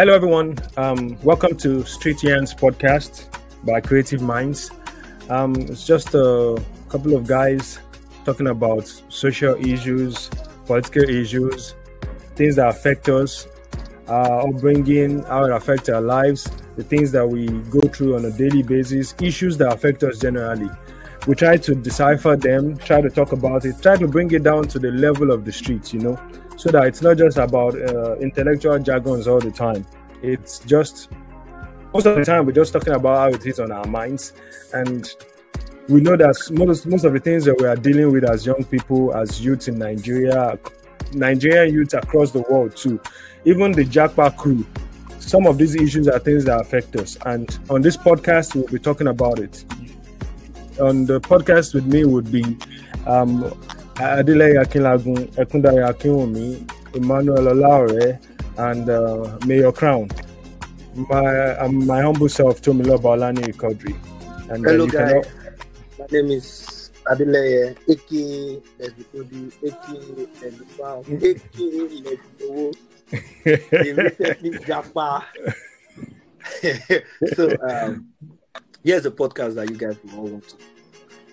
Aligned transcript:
Hello, 0.00 0.14
everyone. 0.14 0.56
Um, 0.78 1.18
welcome 1.22 1.54
to 1.58 1.84
Street 1.84 2.16
Yarnz 2.22 2.58
podcast 2.58 3.26
by 3.66 3.82
Creative 3.82 4.22
Minds. 4.22 4.70
Um, 5.28 5.54
it's 5.54 5.86
just 5.86 6.14
a 6.14 6.56
couple 6.88 7.14
of 7.14 7.26
guys 7.26 7.80
talking 8.24 8.46
about 8.46 8.86
social 9.10 9.56
issues, 9.56 10.30
political 10.64 11.02
issues, 11.02 11.74
things 12.34 12.56
that 12.56 12.68
affect 12.68 13.10
us, 13.10 13.46
our 14.08 14.48
upbringing, 14.48 15.22
how 15.24 15.44
it 15.44 15.52
affects 15.52 15.90
our 15.90 16.00
lives, 16.00 16.50
the 16.76 16.82
things 16.82 17.12
that 17.12 17.28
we 17.28 17.48
go 17.68 17.80
through 17.80 18.16
on 18.16 18.24
a 18.24 18.30
daily 18.30 18.62
basis, 18.62 19.14
issues 19.20 19.58
that 19.58 19.70
affect 19.70 20.02
us 20.02 20.18
generally. 20.18 20.70
We 21.26 21.34
try 21.34 21.58
to 21.58 21.74
decipher 21.74 22.36
them, 22.36 22.78
try 22.78 23.00
to 23.02 23.10
talk 23.10 23.32
about 23.32 23.64
it, 23.64 23.82
try 23.82 23.96
to 23.96 24.08
bring 24.08 24.30
it 24.30 24.42
down 24.42 24.68
to 24.68 24.78
the 24.78 24.90
level 24.90 25.30
of 25.30 25.44
the 25.44 25.52
streets, 25.52 25.92
you 25.92 26.00
know, 26.00 26.18
so 26.56 26.70
that 26.70 26.86
it's 26.86 27.02
not 27.02 27.18
just 27.18 27.36
about 27.36 27.74
uh, 27.74 28.16
intellectual 28.16 28.78
jargons 28.78 29.28
all 29.28 29.38
the 29.38 29.50
time. 29.50 29.86
It's 30.22 30.60
just 30.60 31.10
most 31.92 32.06
of 32.06 32.16
the 32.16 32.24
time 32.24 32.46
we're 32.46 32.52
just 32.52 32.72
talking 32.72 32.94
about 32.94 33.16
how 33.16 33.28
it 33.36 33.44
is 33.46 33.60
on 33.60 33.70
our 33.70 33.86
minds, 33.86 34.32
and 34.72 35.12
we 35.88 36.00
know 36.00 36.16
that 36.16 36.36
most 36.52 36.86
most 36.86 37.04
of 37.04 37.12
the 37.12 37.20
things 37.20 37.44
that 37.44 37.58
we 37.60 37.66
are 37.66 37.76
dealing 37.76 38.12
with 38.12 38.24
as 38.24 38.46
young 38.46 38.64
people, 38.64 39.14
as 39.14 39.44
youths 39.44 39.68
in 39.68 39.78
Nigeria, 39.78 40.58
Nigerian 41.12 41.74
youths 41.74 41.94
across 41.94 42.30
the 42.30 42.42
world 42.42 42.76
too, 42.76 43.00
even 43.44 43.72
the 43.72 43.84
Japa 43.84 44.36
crew. 44.36 44.64
Some 45.18 45.46
of 45.46 45.58
these 45.58 45.74
issues 45.74 46.08
are 46.08 46.18
things 46.18 46.44
that 46.44 46.60
affect 46.60 46.96
us, 46.96 47.18
and 47.26 47.58
on 47.68 47.82
this 47.82 47.96
podcast 47.96 48.54
we'll 48.54 48.66
be 48.68 48.78
talking 48.78 49.08
about 49.08 49.38
it. 49.38 49.64
On 50.80 51.04
the 51.04 51.20
podcast 51.20 51.74
with 51.74 51.86
me 51.86 52.04
would 52.04 52.32
be 52.32 52.42
um, 53.06 53.44
Adele 54.00 54.56
Akinlagun, 54.64 55.28
Ekundayo 55.36 55.92
Akinwumi, 55.92 56.64
Emmanuel 56.96 57.52
Olaore, 57.52 58.18
and 58.56 58.88
uh, 58.88 59.38
Mayor 59.46 59.72
Crown. 59.72 60.08
My 60.94 61.56
um, 61.58 61.86
my 61.86 62.00
humble 62.00 62.28
self, 62.28 62.62
Tomilo 62.62 62.98
Balani 62.98 63.52
Kodri. 63.54 63.94
And 64.50 64.64
Hello, 64.64 64.86
guys. 64.86 65.24
My 65.98 66.06
name 66.10 66.30
is 66.30 66.90
Adelaye, 67.06 67.76
aka 67.88 68.60
Lesbikodi, 68.78 69.52
aka 69.68 69.98
Lesbikao, 70.40 71.04
aka 71.04 71.66
Lesbikowo, 72.06 72.74
the 73.44 74.50
Japa. 74.66 75.24
so, 77.36 77.56
um, 77.68 78.08
here's 78.84 79.06
a 79.06 79.10
podcast 79.10 79.54
that 79.54 79.70
you 79.70 79.76
guys 79.76 79.96
will 80.04 80.20
all 80.20 80.26
want 80.28 80.54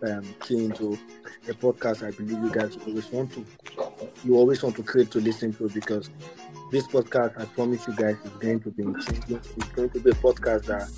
to 0.00 0.18
um, 0.18 0.34
key 0.40 0.64
into. 0.64 0.98
A 1.48 1.52
podcast 1.54 2.06
I 2.06 2.12
believe 2.12 2.38
you 2.38 2.52
guys 2.52 2.78
always 2.86 3.10
want 3.10 3.32
to, 3.32 3.44
you 4.24 4.36
always 4.36 4.62
want 4.62 4.76
to 4.76 4.82
create 4.84 5.10
to 5.10 5.20
listen 5.20 5.52
to 5.54 5.68
because 5.70 6.08
this 6.70 6.86
podcast, 6.86 7.36
I 7.40 7.46
promise 7.46 7.84
you 7.88 7.96
guys, 7.96 8.16
is 8.24 8.30
going 8.38 8.60
to 8.60 8.70
be 8.70 8.84
changing. 8.84 9.40
It's 9.56 9.68
going 9.72 9.90
to 9.90 9.98
be 9.98 10.10
a 10.10 10.14
podcast 10.14 10.66
that 10.66 10.88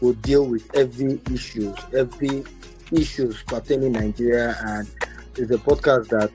will 0.00 0.14
deal 0.14 0.46
with 0.46 0.74
every 0.74 1.20
issues, 1.30 1.76
every 1.94 2.44
issues 2.92 3.42
pertaining 3.42 3.92
Nigeria, 3.92 4.56
and 4.66 4.88
it's 5.36 5.50
a 5.50 5.58
podcast 5.58 6.08
that 6.08 6.30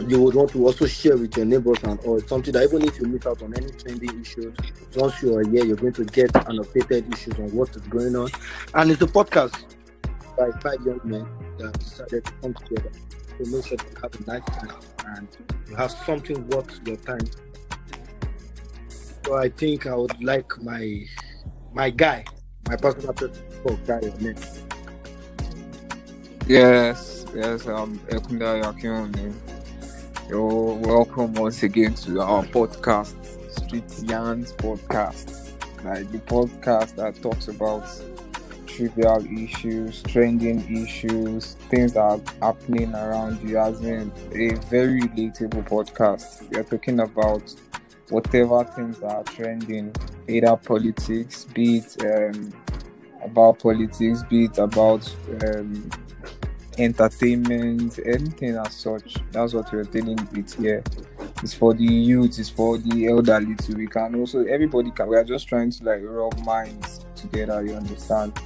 you 0.00 0.20
would 0.20 0.34
want 0.34 0.50
to 0.50 0.66
also 0.66 0.86
share 0.86 1.16
with 1.16 1.36
your 1.36 1.46
neighbors 1.46 1.78
and 1.84 2.00
or 2.04 2.20
something 2.26 2.52
that 2.52 2.64
even 2.64 2.82
if 2.82 2.98
you 2.98 3.06
miss 3.06 3.26
out 3.26 3.42
on 3.42 3.54
any 3.56 3.70
trending 3.70 4.20
issues, 4.20 4.54
once 4.96 5.22
you 5.22 5.36
are 5.36 5.44
here, 5.48 5.64
you're 5.64 5.76
going 5.76 5.92
to 5.92 6.04
get 6.04 6.34
an 6.34 6.58
updated 6.58 7.12
issues 7.12 7.34
on 7.38 7.54
what 7.54 7.70
is 7.70 7.82
going 7.82 8.16
on. 8.16 8.28
And 8.74 8.90
it's 8.90 9.02
a 9.02 9.06
podcast 9.06 9.64
by 10.36 10.50
five 10.60 10.84
young 10.84 11.00
men 11.04 11.26
that 11.58 11.78
decided 11.78 12.24
to 12.24 12.32
come 12.42 12.54
together 12.54 12.90
to 13.38 13.50
make 13.50 13.66
sure 13.66 13.78
you 13.78 13.96
have 14.02 14.14
a 14.14 14.30
nice 14.30 14.44
time 14.58 14.80
and 15.16 15.28
you 15.68 15.76
have 15.76 15.90
something 15.90 16.46
worth 16.48 16.80
your 16.86 16.96
time. 16.96 17.26
So 19.24 19.36
I 19.38 19.48
think 19.48 19.86
I 19.86 19.94
would 19.94 20.22
like 20.22 20.60
my 20.60 21.06
my 21.72 21.90
guy, 21.90 22.24
my 22.68 22.76
personal 22.76 23.14
oh, 23.68 23.78
guy. 23.86 24.00
Yes, 26.46 27.24
yes, 27.34 27.66
um 27.66 27.98
Ekunda 28.10 28.60
Yakione. 28.62 29.53
You're 30.28 30.74
welcome 30.76 31.34
once 31.34 31.62
again 31.64 31.92
to 31.96 32.22
our 32.22 32.44
podcast, 32.44 33.14
Street 33.52 33.86
Yarnz 34.08 34.54
Podcast. 34.56 35.52
Like 35.84 36.10
the 36.10 36.18
podcast 36.18 36.94
that 36.96 37.20
talks 37.20 37.48
about 37.48 37.86
trivial 38.66 39.22
issues, 39.26 40.02
trending 40.04 40.60
issues, 40.82 41.56
things 41.68 41.92
that 41.92 42.00
are 42.00 42.20
happening 42.40 42.94
around 42.94 43.46
you, 43.46 43.58
as 43.58 43.82
in 43.82 44.10
a 44.32 44.54
very 44.70 45.02
relatable 45.02 45.68
podcast. 45.68 46.50
We 46.50 46.58
are 46.58 46.64
talking 46.64 47.00
about 47.00 47.42
whatever 48.08 48.64
things 48.64 49.00
that 49.00 49.12
are 49.12 49.24
trending, 49.24 49.94
either 50.26 50.56
politics, 50.56 51.44
be 51.52 51.78
it 51.78 52.02
um, 52.02 52.50
about 53.22 53.58
politics, 53.58 54.22
be 54.30 54.46
it 54.46 54.56
about 54.56 55.14
um, 55.44 55.90
entertainment, 56.78 57.98
anything 58.04 58.56
as 58.56 58.74
such. 58.74 59.16
That's 59.32 59.54
what 59.54 59.72
we're 59.72 59.84
dealing 59.84 60.16
with 60.32 60.54
here. 60.54 60.82
It's 61.42 61.54
for 61.54 61.74
the 61.74 61.84
youth, 61.84 62.38
it's 62.38 62.50
for 62.50 62.78
the 62.78 63.06
elderly 63.08 63.54
too. 63.56 63.76
We 63.76 63.86
can 63.86 64.14
also 64.14 64.44
everybody 64.44 64.90
can 64.90 65.08
we 65.08 65.16
are 65.16 65.24
just 65.24 65.48
trying 65.48 65.70
to 65.70 65.84
like 65.84 66.00
rub 66.02 66.38
minds 66.44 67.04
together, 67.16 67.64
you 67.64 67.74
understand? 67.74 68.38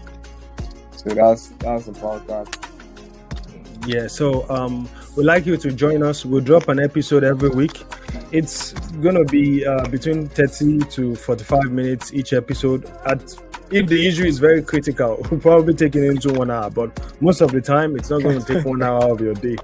So 0.96 1.10
that's 1.10 1.48
that's 1.58 1.88
about 1.88 2.26
that. 2.26 2.68
Yeah, 3.86 4.06
so 4.06 4.48
um 4.50 4.88
we'd 5.16 5.24
like 5.24 5.46
you 5.46 5.56
to 5.56 5.72
join 5.72 6.02
us. 6.02 6.24
We'll 6.24 6.44
drop 6.44 6.68
an 6.68 6.80
episode 6.80 7.24
every 7.24 7.50
week. 7.50 7.84
It's 8.32 8.72
gonna 9.00 9.24
be 9.24 9.64
uh, 9.64 9.86
between 9.88 10.28
30 10.28 10.80
to 10.90 11.14
45 11.14 11.70
minutes 11.70 12.12
each 12.12 12.32
episode. 12.32 12.84
At 13.06 13.22
if 13.70 13.86
the 13.86 14.06
issue 14.06 14.24
is 14.24 14.38
very 14.38 14.62
critical, 14.62 15.18
we'll 15.30 15.40
probably 15.40 15.74
take 15.74 15.94
it 15.96 16.04
into 16.04 16.32
one 16.32 16.50
hour, 16.50 16.70
but 16.70 17.20
most 17.20 17.40
of 17.40 17.52
the 17.52 17.60
time 17.60 17.96
it's 17.96 18.10
not 18.10 18.22
going 18.22 18.40
to 18.40 18.54
take 18.54 18.64
one 18.64 18.82
hour 18.82 19.12
of 19.12 19.20
your 19.20 19.34
day. 19.34 19.56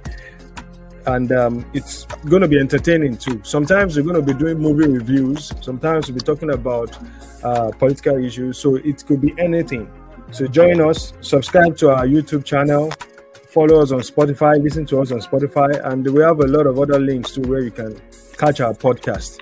And 1.07 1.31
um, 1.33 1.67
it's 1.75 2.07
going 2.27 2.41
to 2.43 2.49
be 2.49 2.59
entertaining 2.59 3.19
too. 3.19 3.41
Sometimes 3.45 3.97
we're 3.97 4.05
going 4.05 4.25
to 4.25 4.33
be 4.35 4.39
doing 4.39 4.59
movie 4.59 4.89
reviews. 4.91 5.53
Sometimes 5.61 6.09
we'll 6.09 6.15
be 6.15 6.25
talking 6.25 6.51
about 6.51 6.97
uh, 7.43 7.71
political 7.73 8.17
issues. 8.25 8.59
So 8.59 8.77
it 8.77 9.05
could 9.07 9.21
be 9.21 9.35
anything. 9.39 9.91
So 10.31 10.47
join 10.47 10.81
us, 10.81 11.13
subscribe 11.21 11.77
to 11.77 11.91
our 11.91 12.07
YouTube 12.07 12.45
channel, 12.45 12.91
follow 13.51 13.83
us 13.83 13.93
on 13.93 14.01
Spotify, 14.01 14.61
listen 14.61 14.87
to 14.87 15.01
us 15.01 15.13
on 15.13 15.21
Spotify, 15.21 15.85
and 15.93 16.05
we 16.13 16.23
have 16.23 16.41
a 16.41 16.47
lot 16.47 16.67
of 16.67 16.79
other 16.81 16.99
links 16.99 17.33
to 17.33 17.43
where 17.43 17.61
you 17.61 17.71
can 17.71 18.01
catch 18.39 18.61
our 18.61 18.73
podcast. 18.73 19.41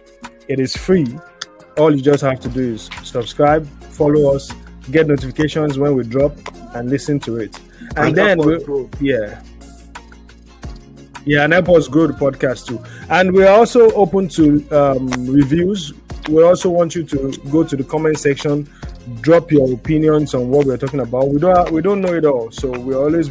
It 0.49 0.59
is 0.61 0.77
free. 0.77 1.07
All 1.79 1.95
you 1.95 2.03
just 2.03 2.23
have 2.23 2.41
to 2.41 2.49
do 2.49 2.75
is 2.75 2.91
subscribe, 3.05 3.67
follow 3.93 4.35
us, 4.35 4.53
get 4.91 5.07
notifications 5.07 5.79
when 5.79 5.95
we 5.95 6.05
drop, 6.05 6.33
and 6.75 6.91
listen 6.91 7.21
to 7.21 7.37
it. 7.39 7.59
And, 7.97 8.09
and 8.09 8.17
then 8.17 8.39
we, 8.39 8.89
yeah. 9.01 9.43
Yeah, 11.25 11.45
and 11.45 11.53
grow 11.53 12.07
the 12.09 12.15
podcast 12.15 12.67
too. 12.67 12.83
And 13.09 13.33
we're 13.33 13.51
also 13.51 13.91
open 13.93 14.29
to 14.31 14.69
um, 14.71 15.09
reviews. 15.27 15.93
We 16.29 16.43
also 16.43 16.71
want 16.71 16.95
you 16.95 17.05
to 17.05 17.33
go 17.51 17.63
to 17.63 17.77
the 17.77 17.85
comment 17.85 18.19
section 18.19 18.69
drop 19.21 19.51
your 19.51 19.73
opinions 19.73 20.35
on 20.35 20.49
what 20.49 20.67
we're 20.67 20.77
talking 20.77 21.01
about. 21.01 21.29
We 21.29 21.41
don't 21.41 21.71
we 21.71 21.83
don't 21.83 22.01
know 22.01 22.15
it 22.15 22.25
all, 22.25 22.51
so 22.51 22.71
we're 22.71 22.99
always 22.99 23.31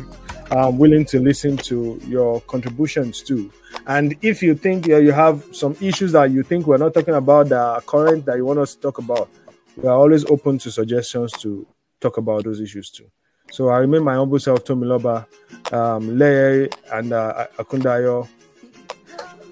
um, 0.51 0.77
willing 0.77 1.05
to 1.05 1.19
listen 1.19 1.57
to 1.57 1.99
your 2.05 2.41
contributions 2.41 3.21
too. 3.21 3.51
And 3.87 4.15
if 4.21 4.43
you 4.43 4.55
think 4.55 4.89
uh, 4.89 4.97
you 4.97 5.11
have 5.11 5.43
some 5.51 5.75
issues 5.81 6.11
that 6.11 6.31
you 6.31 6.43
think 6.43 6.67
we're 6.67 6.77
not 6.77 6.93
talking 6.93 7.15
about 7.15 7.49
that 7.49 7.59
are 7.59 7.81
current 7.81 8.25
that 8.25 8.37
you 8.37 8.45
want 8.45 8.59
us 8.59 8.75
to 8.75 8.81
talk 8.81 8.97
about, 8.97 9.29
we 9.77 9.87
are 9.87 9.95
always 9.97 10.25
open 10.25 10.57
to 10.59 10.71
suggestions 10.71 11.31
to 11.33 11.65
talk 11.99 12.17
about 12.17 12.43
those 12.43 12.59
issues 12.59 12.89
too. 12.89 13.09
So 13.51 13.69
I 13.69 13.79
remain 13.79 14.03
my 14.03 14.15
humble 14.15 14.39
self, 14.39 14.63
Tomiloba, 14.63 15.25
um, 15.73 16.17
Leye, 16.17 16.69
and 16.91 17.11
uh, 17.13 17.47
Akundayo 17.57 18.27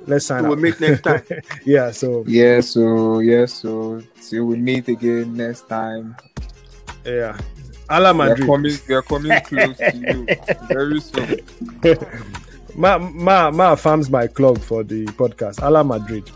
let's 0.09 0.25
sign 0.25 0.43
up. 0.43 0.49
we'll 0.49 0.59
meet 0.59 0.79
next 0.81 1.01
time. 1.01 1.23
yeah, 1.65 1.91
so 1.91 2.23
yeah, 2.27 2.59
so 2.59 3.19
yeah, 3.19 3.45
so 3.45 4.01
till 4.21 4.45
we 4.45 4.57
meet 4.57 4.87
again 4.87 5.35
next 5.37 5.69
time. 5.69 6.15
Yeah. 7.05 7.37
Hala 7.89 8.13
Madrid. 8.13 8.39
We 8.39 8.43
are 8.43 8.47
coming, 8.47 8.77
we 8.87 8.93
are 8.95 9.01
coming 9.01 9.41
close 9.41 9.77
to 9.77 9.97
you 9.97 10.27
very 10.67 10.99
soon. 10.99 11.39
ma, 12.75 12.97
ma, 12.97 13.49
ma 13.49 13.75
farms 13.75 14.09
my 14.09 14.27
club 14.27 14.59
for 14.59 14.83
the 14.83 15.05
podcast. 15.05 15.59
Hala 15.59 15.83
Madrid. 15.83 16.29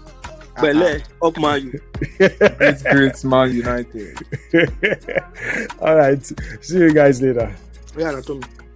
Bele, 0.61 1.01
ah, 1.01 1.15
ah. 1.21 1.27
up 1.27 1.37
man. 1.37 1.71
great, 2.17 2.83
great 2.83 3.23
man 3.23 3.51
United. 3.51 4.17
All 5.79 5.95
right. 5.95 6.23
See 6.61 6.77
you 6.77 6.93
guys 6.93 7.21
later. 7.21 7.55
Yeah, 7.97 8.11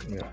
Yeah. 0.09 0.31